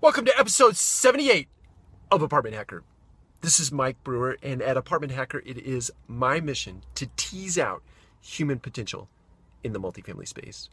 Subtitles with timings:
[0.00, 1.48] Welcome to episode 78
[2.12, 2.84] of Apartment Hacker.
[3.40, 7.82] This is Mike Brewer, and at Apartment Hacker, it is my mission to tease out
[8.20, 9.08] human potential
[9.64, 10.70] in the multifamily space.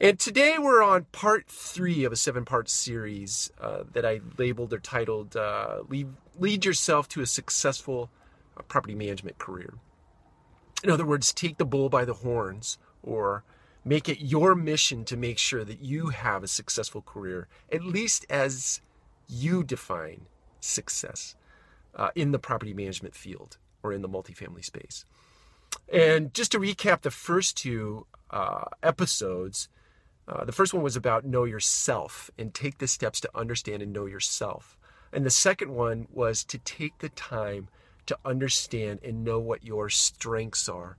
[0.00, 4.72] And today we're on part three of a seven part series uh, that I labeled
[4.72, 8.08] or titled uh, lead, lead Yourself to a Successful
[8.56, 9.74] uh, Property Management Career.
[10.82, 13.44] In other words, take the bull by the horns or
[13.84, 18.24] Make it your mission to make sure that you have a successful career, at least
[18.30, 18.80] as
[19.28, 20.22] you define
[20.60, 21.34] success
[21.94, 25.04] uh, in the property management field or in the multifamily space.
[25.92, 29.68] And just to recap the first two uh, episodes,
[30.26, 33.92] uh, the first one was about know yourself and take the steps to understand and
[33.92, 34.78] know yourself.
[35.12, 37.68] And the second one was to take the time
[38.06, 40.96] to understand and know what your strengths are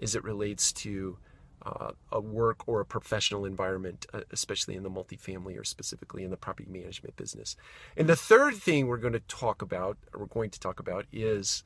[0.00, 1.18] as it relates to
[1.68, 6.30] uh, a work or a professional environment, uh, especially in the multifamily or specifically in
[6.30, 7.56] the property management business.
[7.96, 11.64] And the third thing we're going to talk about, we're going to talk about, is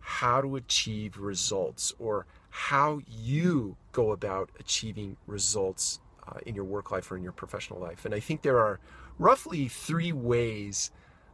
[0.00, 6.90] how to achieve results or how you go about achieving results uh, in your work
[6.90, 8.04] life or in your professional life.
[8.04, 8.80] And I think there are
[9.18, 10.90] roughly three ways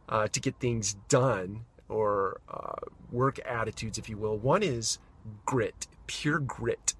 [0.09, 2.75] uh, to get things done or uh,
[3.11, 4.37] work attitudes, if you will.
[4.37, 4.99] One is
[5.45, 6.93] grit, pure grit.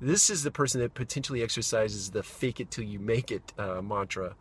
[0.00, 3.80] This is the person that potentially exercises the fake it till you make it uh,
[3.80, 4.34] mantra.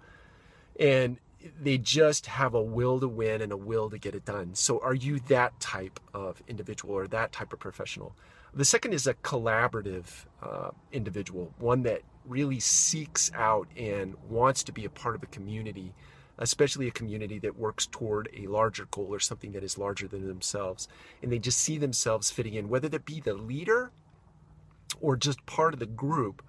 [0.80, 1.18] And
[1.62, 4.56] they just have a will to win and a will to get it done.
[4.56, 8.16] So, are you that type of individual or that type of professional?
[8.54, 14.72] The second is a collaborative uh, individual, one that really seeks out and wants to
[14.72, 15.94] be a part of a community,
[16.38, 20.28] especially a community that works toward a larger goal or something that is larger than
[20.28, 20.88] themselves.
[21.22, 23.92] And they just see themselves fitting in, whether that be the leader
[25.04, 26.42] or just part of the group,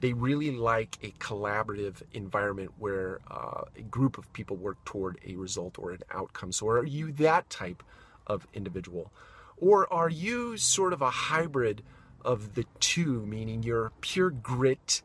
[0.00, 5.36] they really like a collaborative environment where uh, a group of people work toward a
[5.36, 6.52] result or an outcome.
[6.52, 7.82] So, are you that type
[8.26, 9.12] of individual?
[9.56, 11.82] Or are you sort of a hybrid
[12.24, 15.02] of the two, meaning you're pure grit,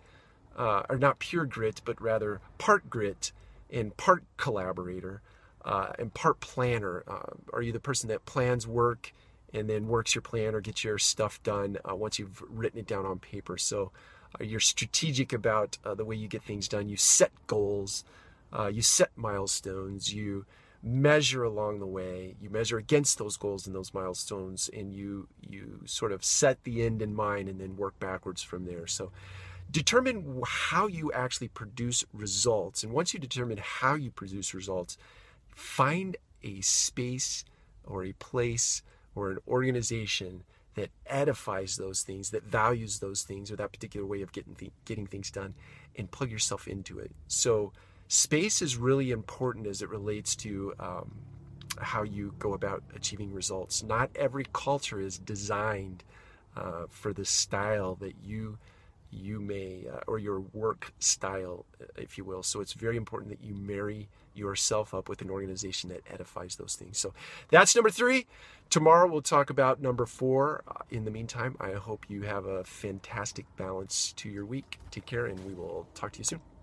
[0.58, 3.32] uh, or not pure grit, but rather part grit
[3.70, 5.22] and part collaborator
[5.64, 7.04] uh, and part planner?
[7.08, 9.14] Uh, are you the person that plans work
[9.56, 12.88] and then works your plan or gets your stuff done uh, once you've written it
[12.88, 13.58] down on paper.
[13.58, 13.92] So
[14.40, 16.90] uh, you're strategic about uh, the way you get things done.
[16.90, 18.04] You set goals,
[18.52, 20.46] uh, you set milestones, you
[20.84, 25.82] measure along the way, you measure against those goals and those milestones, and you you
[25.86, 28.86] sort of set the end in mind and then work backwards from there.
[28.86, 29.12] So
[29.72, 34.98] determine how you actually produce results, and once you determine how you produce results,
[35.56, 37.46] find a space
[37.84, 38.84] or a place
[39.16, 40.44] or an organization
[40.76, 44.74] that edifies those things, that values those things, or that particular way of getting th-
[44.84, 45.54] getting things done,
[45.96, 47.12] and plug yourself into it.
[47.28, 47.72] So,
[48.08, 51.16] space is really important as it relates to um,
[51.80, 53.84] how you go about achieving results.
[53.84, 56.04] Not every culture is designed
[56.56, 58.58] uh, for the style that you
[59.16, 61.66] you may, uh, or your work style,
[61.96, 62.44] if you will.
[62.44, 66.76] So it's very important that you marry yourself up with an organization that edifies those
[66.76, 66.98] things.
[66.98, 67.14] So
[67.50, 68.28] that's number three.
[68.70, 70.64] Tomorrow we'll talk about number four.
[70.68, 74.80] Uh, in the meantime, I hope you have a fantastic balance to your week.
[74.92, 76.55] Take care, and we will talk to you soon.